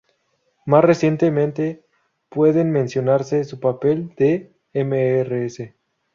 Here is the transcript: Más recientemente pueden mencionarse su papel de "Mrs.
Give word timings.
Más 0.65 0.83
recientemente 0.83 1.85
pueden 2.27 2.71
mencionarse 2.71 3.43
su 3.43 3.59
papel 3.59 4.15
de 4.17 4.51
"Mrs. 4.73 5.75